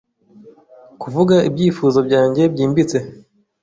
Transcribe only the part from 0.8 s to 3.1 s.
Kuvuga ibyifuzo byanjye byimbitse